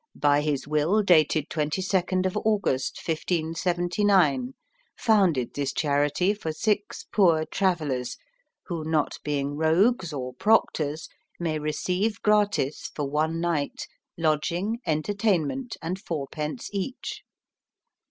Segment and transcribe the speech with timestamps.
[0.17, 1.83] by his will dated 22
[2.23, 4.55] Aug., 1579,
[4.97, 8.17] founded this charity for six poor travellers,
[8.65, 11.07] who not being Rogues, or Proctors,
[11.39, 13.85] may receive gratis, for one Night,
[14.17, 17.21] Lodging, Entertainment, and four pence each.